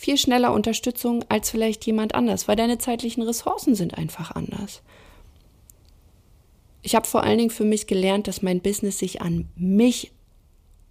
[0.00, 4.80] viel schneller Unterstützung als vielleicht jemand anders, weil deine zeitlichen Ressourcen sind einfach anders.
[6.80, 10.10] Ich habe vor allen Dingen für mich gelernt, dass mein Business sich an mich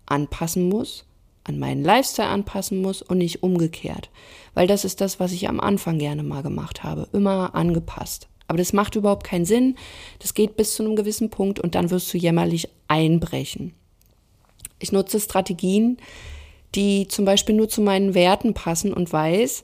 [0.06, 1.06] anpassen muss,
[1.44, 4.12] an meinen Lifestyle anpassen muss und nicht umgekehrt.
[4.54, 8.28] Weil das ist das, was ich am Anfang gerne mal gemacht habe, immer angepasst.
[8.46, 9.76] Aber das macht überhaupt keinen Sinn.
[10.20, 13.74] Das geht bis zu einem gewissen Punkt und dann wirst du jämmerlich einbrechen.
[14.78, 15.98] Ich nutze Strategien,
[16.76, 19.64] die zum Beispiel nur zu meinen Werten passen und weiß,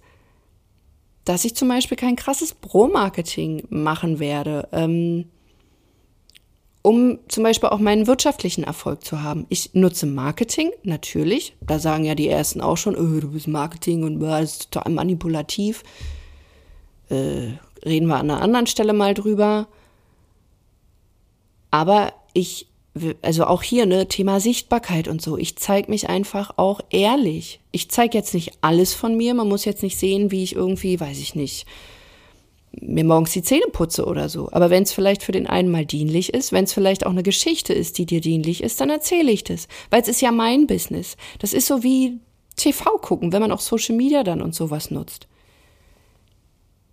[1.23, 5.25] dass ich zum Beispiel kein krasses Pro-Marketing machen werde, ähm,
[6.83, 9.47] um zum Beispiel auch meinen wirtschaftlichen Erfolg zu haben.
[9.49, 11.55] Ich nutze Marketing, natürlich.
[11.61, 14.91] Da sagen ja die Ersten auch schon, oh, du bist Marketing und das ist total
[14.91, 15.83] manipulativ.
[17.09, 19.67] Äh, reden wir an einer anderen Stelle mal drüber.
[21.71, 22.67] Aber ich
[23.21, 25.37] also auch hier, ne, Thema Sichtbarkeit und so.
[25.37, 27.59] Ich zeige mich einfach auch ehrlich.
[27.71, 29.33] Ich zeige jetzt nicht alles von mir.
[29.33, 31.65] Man muss jetzt nicht sehen, wie ich irgendwie, weiß ich nicht,
[32.81, 34.49] mir morgens die Zähne putze oder so.
[34.51, 37.23] Aber wenn es vielleicht für den einen mal dienlich ist, wenn es vielleicht auch eine
[37.23, 39.67] Geschichte ist, die dir dienlich ist, dann erzähle ich das.
[39.89, 41.17] Weil es ist ja mein Business.
[41.39, 42.19] Das ist so wie
[42.55, 45.27] TV gucken, wenn man auch Social Media dann und sowas nutzt.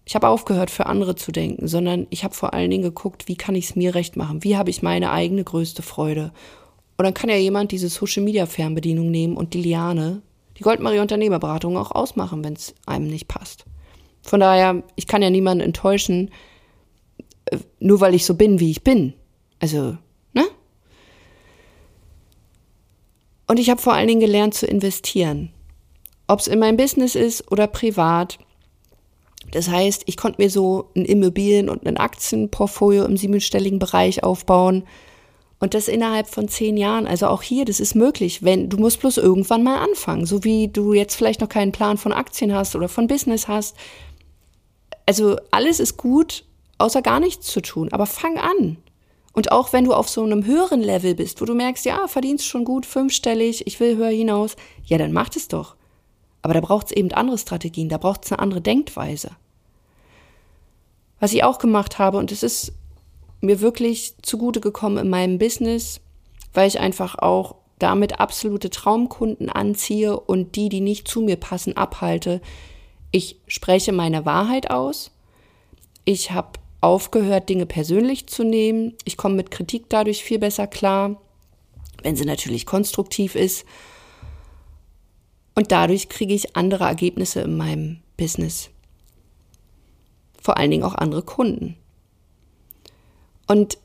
[0.05, 3.37] Ich habe aufgehört, für andere zu denken, sondern ich habe vor allen Dingen geguckt, wie
[3.37, 4.43] kann ich es mir recht machen?
[4.43, 6.33] Wie habe ich meine eigene größte Freude?
[6.97, 10.23] Und dann kann ja jemand diese Social Media Fernbedienung nehmen und die Liane,
[10.59, 13.65] die Goldmarie Unternehmerberatung auch ausmachen, wenn es einem nicht passt.
[14.23, 16.31] Von daher, ich kann ja niemanden enttäuschen,
[17.47, 19.15] äh, nur weil ich so bin, wie ich bin.
[19.59, 19.97] Also,
[20.33, 20.45] ne?
[23.47, 25.51] Und ich habe vor allen Dingen gelernt zu investieren.
[26.29, 28.38] Ob es in mein Business ist oder privat,
[29.51, 34.85] das heißt, ich konnte mir so ein Immobilien- und ein Aktienportfolio im siebenstelligen Bereich aufbauen.
[35.59, 37.07] Und das innerhalb von zehn Jahren.
[37.07, 40.27] Also auch hier, das ist möglich, wenn du musst bloß irgendwann mal anfangen.
[40.27, 43.77] So wie du jetzt vielleicht noch keinen Plan von Aktien hast oder von Business hast.
[45.07, 46.45] Also alles ist gut,
[46.79, 47.93] außer gar nichts zu tun.
[47.93, 48.79] Aber fang an.
[49.35, 52.47] Und auch wenn du auf so einem höheren Level bist, wo du merkst, ja, verdienst
[52.47, 55.77] schon gut, fünfstellig, ich will höher hinaus, ja, dann mach es doch.
[56.43, 59.31] Aber da braucht es eben andere Strategien, da braucht es eine andere Denkweise.
[61.21, 62.73] Was ich auch gemacht habe, und es ist
[63.41, 66.01] mir wirklich zugute gekommen in meinem Business,
[66.53, 71.77] weil ich einfach auch damit absolute Traumkunden anziehe und die, die nicht zu mir passen,
[71.77, 72.41] abhalte.
[73.11, 75.11] Ich spreche meine Wahrheit aus.
[76.05, 78.95] Ich habe aufgehört, Dinge persönlich zu nehmen.
[79.05, 81.21] Ich komme mit Kritik dadurch viel besser klar,
[82.03, 83.65] wenn sie natürlich konstruktiv ist.
[85.55, 88.71] Und dadurch kriege ich andere Ergebnisse in meinem Business
[90.43, 91.77] vor allen Dingen auch andere Kunden.
[93.47, 93.79] Und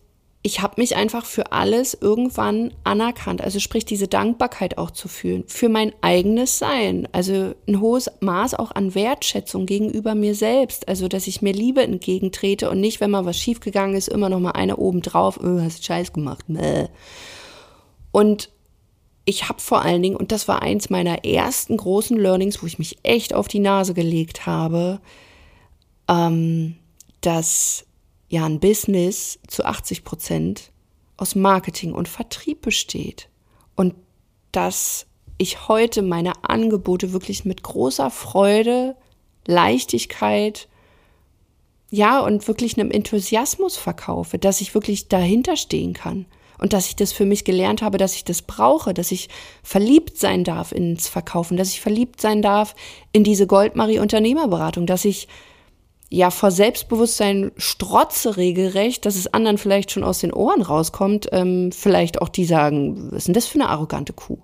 [0.43, 5.43] ich habe mich einfach für alles irgendwann anerkannt, also sprich diese Dankbarkeit auch zu fühlen,
[5.47, 11.07] für mein eigenes Sein, also ein hohes Maß auch an Wertschätzung gegenüber mir selbst, also
[11.09, 14.51] dass ich mir Liebe entgegentrete und nicht, wenn mal was schiefgegangen ist, immer noch mal
[14.51, 16.45] eine oben drauf, oh, hast Scheiß gemacht.
[18.11, 18.49] Und
[19.27, 22.79] ich habe vor allen Dingen, und das war eins meiner ersten großen Learnings, wo ich
[22.79, 25.01] mich echt auf die Nase gelegt habe,
[26.07, 26.77] ähm,
[27.19, 27.85] dass
[28.29, 30.71] ja ein Business zu 80 Prozent
[31.17, 33.27] aus Marketing und Vertrieb besteht.
[33.75, 33.95] Und
[34.53, 38.95] dass ich heute meine Angebote wirklich mit großer Freude,
[39.45, 40.69] Leichtigkeit,
[41.89, 46.27] ja, und wirklich einem Enthusiasmus verkaufe, dass ich wirklich dahinter stehen kann
[46.59, 49.29] und dass ich das für mich gelernt habe, dass ich das brauche, dass ich
[49.63, 52.75] verliebt sein darf ins Verkaufen, dass ich verliebt sein darf
[53.11, 55.27] in diese Goldmarie Unternehmerberatung, dass ich
[56.09, 61.71] ja vor Selbstbewusstsein strotze regelrecht, dass es anderen vielleicht schon aus den Ohren rauskommt, ähm,
[61.71, 64.39] vielleicht auch die sagen, was ist denn das für eine arrogante Kuh?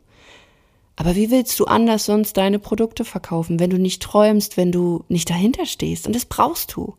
[0.96, 5.04] Aber wie willst du anders sonst deine Produkte verkaufen, wenn du nicht träumst, wenn du
[5.08, 6.06] nicht dahinter stehst?
[6.06, 6.96] Und das brauchst du.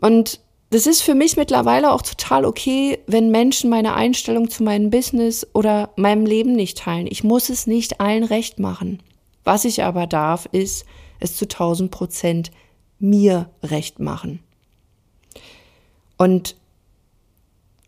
[0.00, 0.40] Und
[0.72, 5.46] das ist für mich mittlerweile auch total okay, wenn Menschen meine Einstellung zu meinem Business
[5.52, 7.06] oder meinem Leben nicht teilen.
[7.06, 9.02] Ich muss es nicht allen recht machen.
[9.44, 10.86] Was ich aber darf, ist
[11.20, 12.50] es zu 1000 Prozent
[12.98, 14.40] mir recht machen.
[16.16, 16.56] Und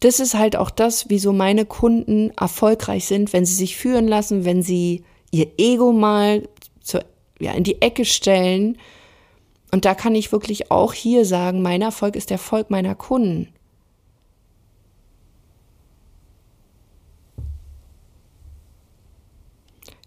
[0.00, 4.44] das ist halt auch das, wieso meine Kunden erfolgreich sind, wenn sie sich führen lassen,
[4.44, 6.46] wenn sie ihr Ego mal
[6.82, 7.02] zu,
[7.40, 8.76] ja, in die Ecke stellen
[9.74, 13.52] und da kann ich wirklich auch hier sagen, mein Erfolg ist der Erfolg meiner Kunden.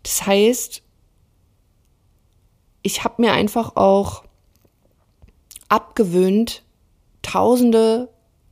[0.04, 0.84] Das heißt,
[2.82, 4.24] ich habe mir einfach auch
[5.68, 6.64] abgewöhnt,
[7.22, 8.08] tausende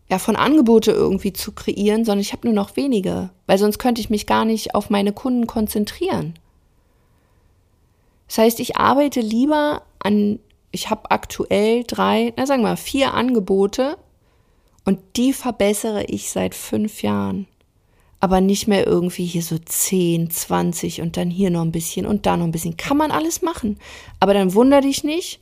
[0.10, 4.01] ja, von Angebote irgendwie zu kreieren, sondern ich habe nur noch wenige, weil sonst könnte
[4.01, 6.38] ich mich gar nicht auf meine Kunden konzentrieren.
[8.28, 10.39] Das heißt, ich arbeite lieber an
[10.75, 13.97] ich habe aktuell drei, na sagen wir mal, vier Angebote
[14.83, 17.47] und die verbessere ich seit fünf Jahren.
[18.19, 22.25] Aber nicht mehr irgendwie hier so 10, 20 und dann hier noch ein bisschen und
[22.25, 22.75] da noch ein bisschen.
[22.75, 23.77] Kann man alles machen.
[24.19, 25.39] Aber dann wunder dich nicht,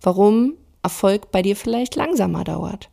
[0.00, 2.90] warum Erfolg bei dir vielleicht langsamer dauert.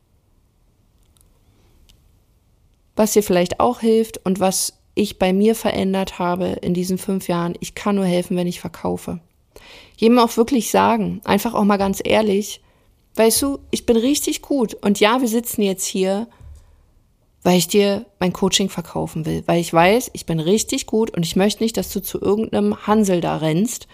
[2.95, 7.27] Was dir vielleicht auch hilft und was ich bei mir verändert habe in diesen fünf
[7.27, 9.21] Jahren, ich kann nur helfen, wenn ich verkaufe
[9.99, 12.61] jedem auch wirklich sagen, einfach auch mal ganz ehrlich,
[13.15, 16.27] weißt du, ich bin richtig gut und ja, wir sitzen jetzt hier,
[17.43, 21.25] weil ich dir mein Coaching verkaufen will, weil ich weiß, ich bin richtig gut und
[21.25, 23.89] ich möchte nicht, dass du zu irgendeinem Hansel da rennst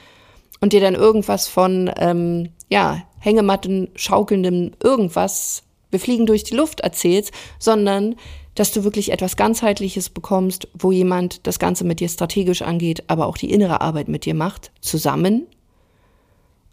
[0.62, 6.82] und dir dann irgendwas von, ähm, ja, Hängematten, schaukelndem irgendwas, wir fliegen durch die Luft
[6.82, 8.16] erzählst, sondern
[8.54, 13.26] dass du wirklich etwas ganzheitliches bekommst, wo jemand das Ganze mit dir strategisch angeht, aber
[13.26, 15.48] auch die innere Arbeit mit dir macht, zusammen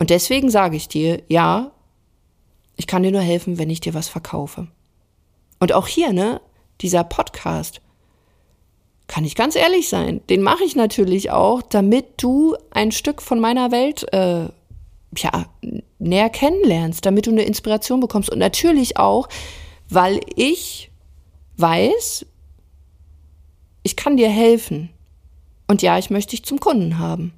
[0.03, 1.71] und deswegen sage ich dir, ja,
[2.75, 4.67] ich kann dir nur helfen, wenn ich dir was verkaufe.
[5.61, 6.41] Und auch hier, ne,
[6.81, 7.81] dieser Podcast,
[9.07, 13.39] kann ich ganz ehrlich sein, den mache ich natürlich auch, damit du ein Stück von
[13.39, 14.49] meiner Welt äh,
[15.17, 15.47] ja,
[16.01, 18.29] näher kennenlernst, damit du eine Inspiration bekommst.
[18.29, 19.29] Und natürlich auch,
[19.89, 20.91] weil ich
[21.59, 22.27] weiß,
[23.85, 24.91] ich kann dir helfen.
[25.69, 27.35] Und ja, ich möchte dich zum Kunden haben.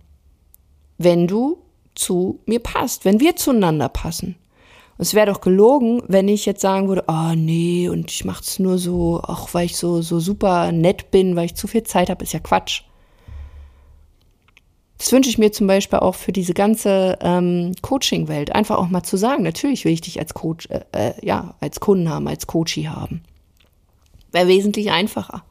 [0.96, 1.58] Wenn du
[1.94, 4.36] zu mir passt, wenn wir zueinander passen.
[4.96, 8.58] Es wäre doch gelogen, wenn ich jetzt sagen würde, oh nee, und ich mache es
[8.58, 12.10] nur so, auch weil ich so, so super nett bin, weil ich zu viel Zeit
[12.10, 12.82] habe, ist ja Quatsch.
[14.98, 18.54] Das wünsche ich mir zum Beispiel auch für diese ganze ähm, Coaching-Welt.
[18.54, 21.80] Einfach auch mal zu sagen, natürlich will ich dich als Coach, äh, äh, ja, als
[21.80, 23.22] Kunden haben, als Coachie haben.
[24.30, 25.44] Wäre wesentlich einfacher.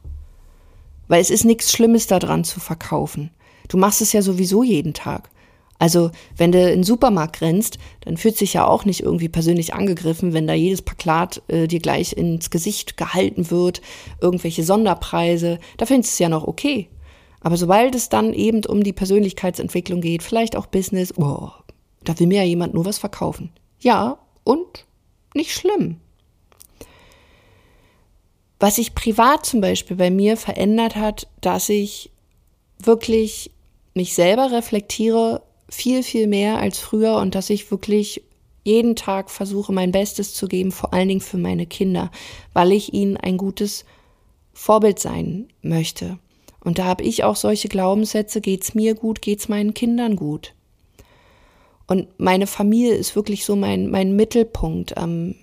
[1.06, 3.30] Weil es ist nichts Schlimmes daran zu verkaufen.
[3.68, 5.28] Du machst es ja sowieso jeden Tag.
[5.78, 9.74] Also, wenn du in den Supermarkt rennst, dann fühlt sich ja auch nicht irgendwie persönlich
[9.74, 13.82] angegriffen, wenn da jedes Plakat äh, dir gleich ins Gesicht gehalten wird,
[14.20, 15.58] irgendwelche Sonderpreise.
[15.76, 16.88] Da findest du es ja noch okay.
[17.40, 21.50] Aber sobald es dann eben um die Persönlichkeitsentwicklung geht, vielleicht auch Business, oh,
[22.04, 23.50] da will mir ja jemand nur was verkaufen.
[23.80, 24.86] Ja, und
[25.34, 26.00] nicht schlimm.
[28.60, 32.10] Was sich privat zum Beispiel bei mir verändert hat, dass ich
[32.78, 33.50] wirklich
[33.92, 35.42] mich selber reflektiere,
[35.74, 38.22] viel, viel mehr als früher und dass ich wirklich
[38.64, 42.10] jeden Tag versuche, mein Bestes zu geben, vor allen Dingen für meine Kinder,
[42.54, 43.84] weil ich ihnen ein gutes
[44.54, 46.18] Vorbild sein möchte.
[46.60, 50.54] Und da habe ich auch solche Glaubenssätze, geht's mir gut, geht's meinen Kindern gut.
[51.86, 54.94] Und meine Familie ist wirklich so mein, mein Mittelpunkt.
[54.96, 55.34] Ähm,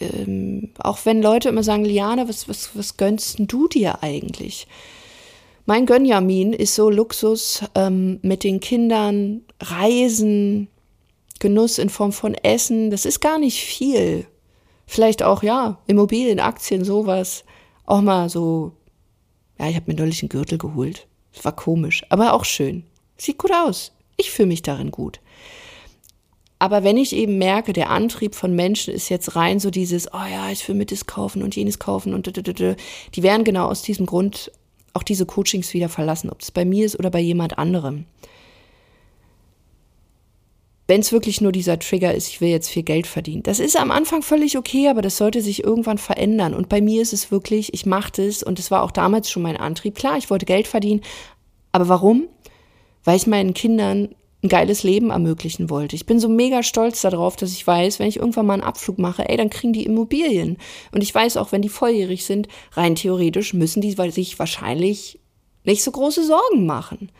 [0.00, 4.66] ähm, auch wenn Leute immer sagen, Liane, was, was, was gönnst du dir eigentlich?
[5.66, 10.68] Mein Gönjamin ist so Luxus ähm, mit den Kindern, Reisen,
[11.38, 12.90] Genuss in Form von Essen.
[12.90, 14.26] Das ist gar nicht viel.
[14.86, 17.44] Vielleicht auch, ja, Immobilien, Aktien, sowas.
[17.86, 18.72] Auch mal so
[19.58, 21.06] Ja, ich habe mir neulich einen Gürtel geholt.
[21.32, 22.84] Das war komisch, aber auch schön.
[23.16, 23.92] Sieht gut aus.
[24.18, 25.20] Ich fühle mich darin gut.
[26.58, 30.26] Aber wenn ich eben merke, der Antrieb von Menschen ist jetzt rein so dieses, oh
[30.30, 34.06] ja, ich will mit das kaufen und jenes kaufen und die werden genau aus diesem
[34.06, 34.52] Grund
[34.94, 38.06] auch diese Coachings wieder verlassen, ob es bei mir ist oder bei jemand anderem.
[40.86, 43.42] Wenn es wirklich nur dieser Trigger ist, ich will jetzt viel Geld verdienen.
[43.42, 46.52] Das ist am Anfang völlig okay, aber das sollte sich irgendwann verändern.
[46.52, 49.42] Und bei mir ist es wirklich, ich mache das und es war auch damals schon
[49.42, 49.94] mein Antrieb.
[49.94, 51.00] Klar, ich wollte Geld verdienen,
[51.72, 52.28] aber warum?
[53.02, 55.96] Weil ich meinen Kindern ein geiles Leben ermöglichen wollte.
[55.96, 58.98] Ich bin so mega stolz darauf, dass ich weiß, wenn ich irgendwann mal einen Abflug
[58.98, 60.58] mache, ey, dann kriegen die Immobilien.
[60.92, 65.18] Und ich weiß auch, wenn die volljährig sind, rein theoretisch müssen die sich wahrscheinlich
[65.64, 67.10] nicht so große Sorgen machen.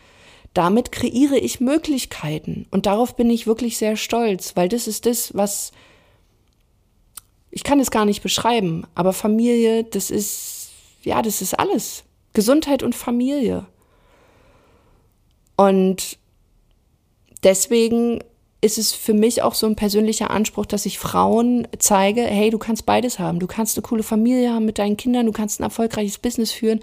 [0.53, 2.67] Damit kreiere ich Möglichkeiten.
[2.69, 5.71] Und darauf bin ich wirklich sehr stolz, weil das ist das, was
[7.49, 10.71] ich kann es gar nicht beschreiben, aber Familie, das ist,
[11.03, 12.03] ja, das ist alles.
[12.33, 13.65] Gesundheit und Familie.
[15.55, 16.19] Und
[17.45, 18.19] deswegen
[18.59, 22.57] ist es für mich auch so ein persönlicher Anspruch, dass ich Frauen zeige, hey, du
[22.57, 23.39] kannst beides haben.
[23.39, 26.79] Du kannst eine coole Familie haben mit deinen Kindern, du kannst ein erfolgreiches Business führen.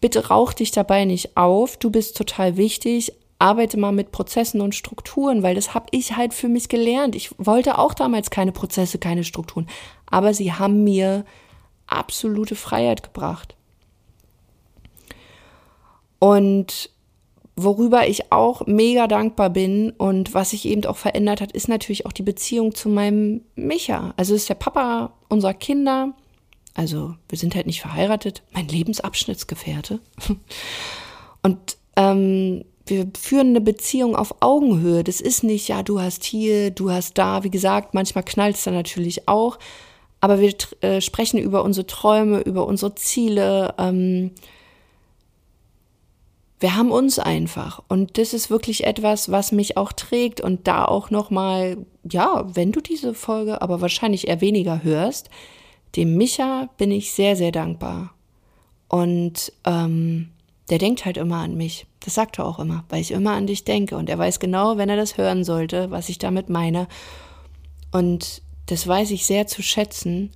[0.00, 1.76] Bitte rauch dich dabei nicht auf.
[1.76, 3.12] Du bist total wichtig.
[3.38, 7.14] Arbeite mal mit Prozessen und Strukturen, weil das habe ich halt für mich gelernt.
[7.14, 9.68] Ich wollte auch damals keine Prozesse, keine Strukturen,
[10.06, 11.26] aber sie haben mir
[11.86, 13.54] absolute Freiheit gebracht.
[16.18, 16.90] Und
[17.56, 22.04] Worüber ich auch mega dankbar bin und was sich eben auch verändert hat, ist natürlich
[22.04, 24.12] auch die Beziehung zu meinem Micha.
[24.16, 26.14] Also ist der Papa unserer Kinder.
[26.74, 30.00] Also wir sind halt nicht verheiratet, mein Lebensabschnittsgefährte.
[31.42, 35.04] Und ähm, wir führen eine Beziehung auf Augenhöhe.
[35.04, 37.44] Das ist nicht, ja, du hast hier, du hast da.
[37.44, 39.58] Wie gesagt, manchmal knallt es dann natürlich auch.
[40.20, 43.74] Aber wir äh, sprechen über unsere Träume, über unsere Ziele.
[43.78, 44.32] Ähm,
[46.64, 47.82] wir haben uns einfach.
[47.88, 51.76] Und das ist wirklich etwas, was mich auch trägt und da auch noch mal,
[52.10, 55.28] ja, wenn du diese Folge, aber wahrscheinlich eher weniger hörst,
[55.94, 58.14] dem Micha bin ich sehr sehr dankbar.
[58.88, 60.30] Und ähm,
[60.70, 61.86] der denkt halt immer an mich.
[62.00, 63.98] Das sagt er auch immer, weil ich immer an dich denke.
[63.98, 66.88] Und er weiß genau, wenn er das hören sollte, was ich damit meine.
[67.92, 70.30] Und das weiß ich sehr zu schätzen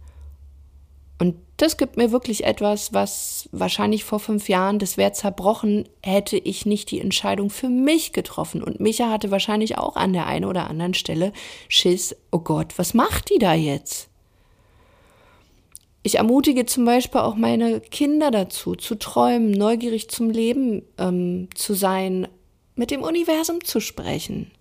[1.19, 6.37] und das gibt mir wirklich etwas, was wahrscheinlich vor fünf Jahren, das wäre zerbrochen, hätte
[6.37, 8.63] ich nicht die Entscheidung für mich getroffen.
[8.63, 11.33] Und Micha hatte wahrscheinlich auch an der einen oder anderen Stelle
[11.69, 14.09] Schiss, oh Gott, was macht die da jetzt?
[16.05, 21.75] Ich ermutige zum Beispiel auch meine Kinder dazu, zu träumen, neugierig zum Leben ähm, zu
[21.75, 22.29] sein,
[22.77, 24.53] mit dem Universum zu sprechen.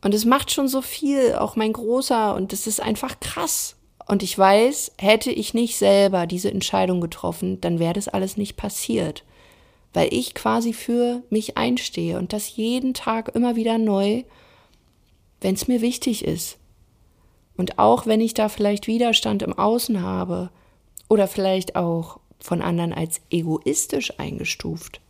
[0.00, 3.77] Und es macht schon so viel, auch mein Großer, und es ist einfach krass.
[4.08, 8.56] Und ich weiß, hätte ich nicht selber diese Entscheidung getroffen, dann wäre das alles nicht
[8.56, 9.22] passiert.
[9.92, 14.24] Weil ich quasi für mich einstehe und das jeden Tag immer wieder neu,
[15.42, 16.58] wenn es mir wichtig ist.
[17.58, 20.50] Und auch wenn ich da vielleicht Widerstand im Außen habe
[21.08, 25.00] oder vielleicht auch von anderen als egoistisch eingestuft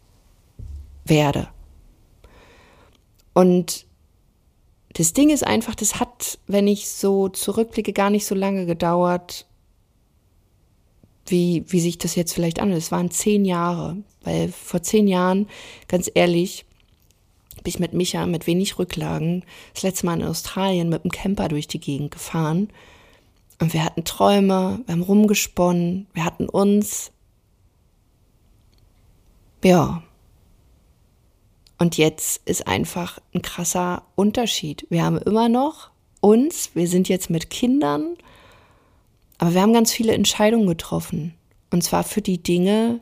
[1.05, 1.49] werde.
[3.33, 3.87] Und
[4.95, 9.47] das Ding ist einfach, das hat, wenn ich so zurückblicke, gar nicht so lange gedauert,
[11.27, 12.81] wie, wie sich das jetzt vielleicht anhört.
[12.81, 15.47] Es waren zehn Jahre, weil vor zehn Jahren,
[15.89, 16.65] ganz ehrlich,
[17.63, 21.49] bin ich mit Micha mit wenig Rücklagen das letzte Mal in Australien mit dem Camper
[21.49, 22.69] durch die Gegend gefahren.
[23.61, 27.11] Und wir hatten Träume, wir haben rumgesponnen, wir hatten uns.
[29.65, 30.03] Ja,
[31.79, 34.87] und jetzt ist einfach ein krasser Unterschied.
[34.91, 38.17] Wir haben immer noch uns, wir sind jetzt mit Kindern,
[39.39, 41.35] aber wir haben ganz viele Entscheidungen getroffen.
[41.71, 43.01] Und zwar für die Dinge,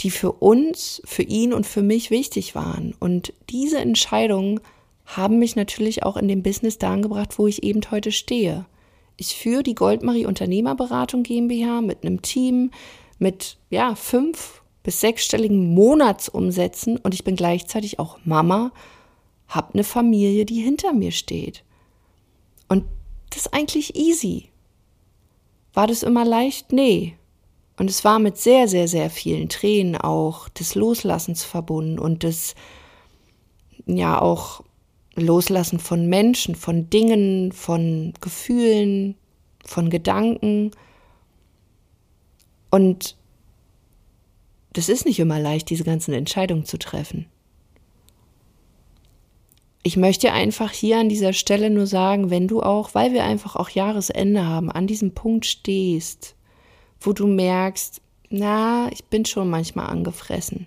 [0.00, 2.94] die für uns, für ihn und für mich wichtig waren.
[2.98, 4.60] Und diese Entscheidungen
[5.06, 8.66] haben mich natürlich auch in dem Business da angebracht, wo ich eben heute stehe.
[9.16, 12.70] Ich führe die Goldmarie Unternehmerberatung GmbH mit einem Team
[13.18, 18.72] mit ja, fünf bis sechsstelligen Monatsumsätzen und ich bin gleichzeitig auch Mama,
[19.46, 21.62] habe eine Familie, die hinter mir steht.
[22.68, 22.86] Und
[23.28, 24.48] das ist eigentlich easy.
[25.74, 26.72] War das immer leicht?
[26.72, 27.18] Nee.
[27.76, 32.54] Und es war mit sehr, sehr, sehr vielen Tränen auch des Loslassens verbunden und des,
[33.84, 34.62] ja, auch
[35.16, 39.16] Loslassen von Menschen, von Dingen, von Gefühlen,
[39.66, 40.70] von Gedanken.
[42.70, 43.17] Und
[44.72, 47.26] das ist nicht immer leicht, diese ganzen Entscheidungen zu treffen.
[49.82, 53.56] Ich möchte einfach hier an dieser Stelle nur sagen, wenn du auch, weil wir einfach
[53.56, 56.34] auch Jahresende haben, an diesem Punkt stehst,
[57.00, 60.66] wo du merkst, na, ich bin schon manchmal angefressen.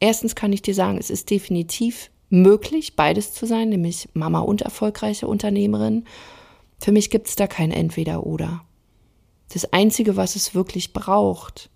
[0.00, 4.62] Erstens kann ich dir sagen, es ist definitiv möglich, beides zu sein, nämlich Mama und
[4.62, 6.04] erfolgreiche Unternehmerin.
[6.78, 8.62] Für mich gibt es da kein Entweder-Oder.
[9.52, 11.70] Das Einzige, was es wirklich braucht,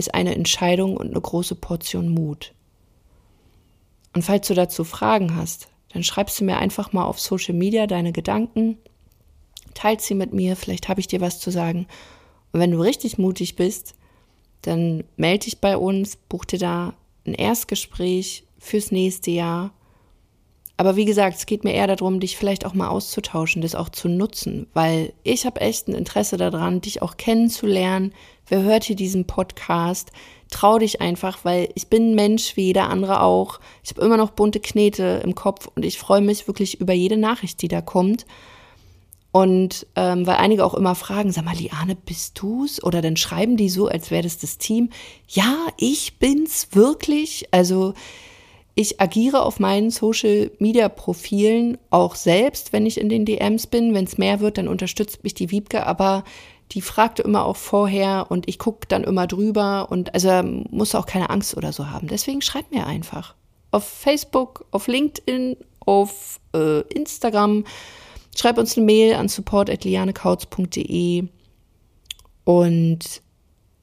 [0.00, 2.52] ist eine Entscheidung und eine große Portion Mut.
[4.12, 7.86] Und falls du dazu Fragen hast, dann schreibst du mir einfach mal auf Social Media
[7.86, 8.78] deine Gedanken,
[9.74, 11.86] teilst sie mit mir, vielleicht habe ich dir was zu sagen.
[12.52, 13.94] Und wenn du richtig mutig bist,
[14.62, 16.94] dann melde dich bei uns, buch dir da
[17.26, 19.72] ein Erstgespräch fürs nächste Jahr.
[20.80, 23.90] Aber wie gesagt, es geht mir eher darum, dich vielleicht auch mal auszutauschen, das auch
[23.90, 28.14] zu nutzen, weil ich habe echt ein Interesse daran, dich auch kennenzulernen.
[28.48, 30.10] Wer hört hier diesen Podcast?
[30.48, 33.60] Trau dich einfach, weil ich bin ein Mensch wie jeder andere auch.
[33.84, 37.18] Ich habe immer noch bunte Knete im Kopf und ich freue mich wirklich über jede
[37.18, 38.24] Nachricht, die da kommt.
[39.32, 42.82] Und ähm, weil einige auch immer fragen, sag mal, Liane, bist du's?
[42.82, 44.88] Oder dann schreiben die so, als wäre das das Team.
[45.28, 47.48] Ja, ich bin's wirklich.
[47.50, 47.92] Also
[48.74, 53.94] ich agiere auf meinen Social Media Profilen auch selbst, wenn ich in den DMs bin.
[53.94, 56.24] Wenn es mehr wird, dann unterstützt mich die Wiebke, aber
[56.72, 61.06] die fragte immer auch vorher und ich gucke dann immer drüber und also muss auch
[61.06, 62.06] keine Angst oder so haben.
[62.06, 63.34] Deswegen schreibt mir einfach.
[63.72, 67.64] Auf Facebook, auf LinkedIn, auf äh, Instagram
[68.36, 71.24] Schreib uns eine Mail an support.lianekautz.de
[72.44, 73.22] und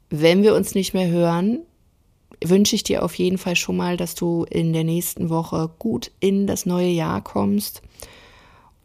[0.10, 1.60] wenn wir uns nicht mehr hören,
[2.44, 6.12] wünsche ich dir auf jeden Fall schon mal, dass du in der nächsten Woche gut
[6.20, 7.82] in das neue Jahr kommst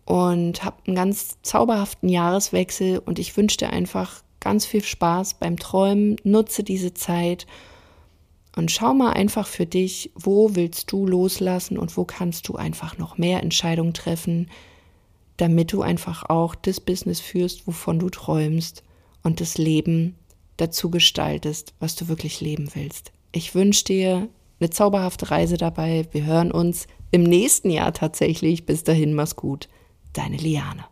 [0.04, 5.58] und hab einen ganz zauberhaften Jahreswechsel und ich wünsche dir einfach ganz viel Spaß beim
[5.58, 6.16] Träumen.
[6.24, 7.46] Nutze diese Zeit
[8.56, 12.98] und schau mal einfach für dich, wo willst du loslassen und wo kannst du einfach
[12.98, 14.50] noch mehr Entscheidungen treffen,
[15.36, 18.82] damit du einfach auch das Business führst, wovon du träumst
[19.22, 20.16] und das Leben
[20.56, 23.12] dazu gestaltest, was du wirklich leben willst.
[23.32, 24.28] Ich wünsche dir
[24.60, 26.06] eine zauberhafte Reise dabei.
[26.12, 28.66] Wir hören uns im nächsten Jahr tatsächlich.
[28.66, 29.68] Bis dahin, mach's gut.
[30.12, 30.84] Deine Liane.